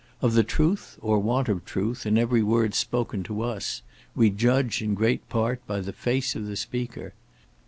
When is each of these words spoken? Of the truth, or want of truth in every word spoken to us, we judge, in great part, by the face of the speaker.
Of 0.19 0.33
the 0.33 0.43
truth, 0.43 0.97
or 0.99 1.19
want 1.19 1.47
of 1.47 1.63
truth 1.63 2.07
in 2.07 2.17
every 2.17 2.41
word 2.41 2.73
spoken 2.73 3.21
to 3.21 3.43
us, 3.43 3.83
we 4.15 4.31
judge, 4.31 4.81
in 4.81 4.95
great 4.95 5.29
part, 5.29 5.61
by 5.67 5.79
the 5.79 5.93
face 5.93 6.33
of 6.35 6.47
the 6.47 6.55
speaker. 6.55 7.13